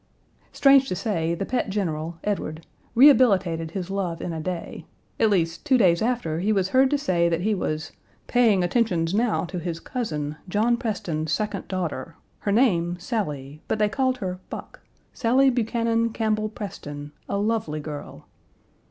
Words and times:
Strange 0.51 0.87
to 0.87 0.95
say, 0.95 1.35
the 1.35 1.45
pet 1.45 1.69
general, 1.69 2.17
Edward, 2.23 2.65
rehabilitated 2.95 3.69
his 3.69 3.91
love 3.91 4.19
in 4.19 4.33
a 4.33 4.39
day; 4.39 4.83
at 5.19 5.29
least 5.29 5.63
two 5.63 5.77
days 5.77 6.01
after 6.01 6.39
he 6.39 6.51
was 6.51 6.69
heard 6.69 6.89
to 6.89 6.97
say 6.97 7.29
that 7.29 7.41
he 7.41 7.53
was 7.53 7.91
"paying 8.25 8.63
attentions 8.63 9.13
now 9.13 9.45
to 9.45 9.59
his 9.59 9.79
cousin, 9.79 10.37
John 10.49 10.75
Preston's 10.75 11.31
second 11.31 11.67
daughter; 11.67 12.15
her 12.39 12.51
name, 12.51 12.97
Sally, 12.97 13.61
but 13.67 13.77
they 13.77 13.89
called 13.89 14.17
her 14.17 14.39
Buck 14.49 14.79
Sally 15.13 15.51
Buchanan 15.51 16.09
Campbell 16.09 16.49
Preston, 16.49 17.11
a 17.29 17.37
lovely 17.37 17.79
girl." 17.79 18.25